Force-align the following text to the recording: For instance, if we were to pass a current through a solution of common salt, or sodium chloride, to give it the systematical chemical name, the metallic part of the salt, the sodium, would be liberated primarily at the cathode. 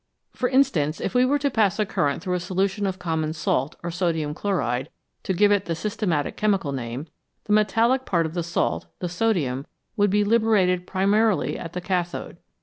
For 0.31 0.49
instance, 0.49 0.99
if 0.99 1.13
we 1.13 1.25
were 1.25 1.37
to 1.37 1.51
pass 1.51 1.77
a 1.77 1.85
current 1.85 2.23
through 2.23 2.33
a 2.33 2.39
solution 2.39 2.87
of 2.87 2.97
common 2.97 3.33
salt, 3.33 3.75
or 3.83 3.91
sodium 3.91 4.33
chloride, 4.33 4.89
to 5.21 5.31
give 5.31 5.51
it 5.51 5.65
the 5.65 5.75
systematical 5.75 6.35
chemical 6.35 6.71
name, 6.71 7.05
the 7.43 7.53
metallic 7.53 8.03
part 8.03 8.25
of 8.25 8.33
the 8.33 8.41
salt, 8.41 8.87
the 8.97 9.07
sodium, 9.07 9.67
would 9.95 10.09
be 10.09 10.23
liberated 10.23 10.87
primarily 10.87 11.55
at 11.55 11.73
the 11.73 11.81
cathode. 11.81 12.37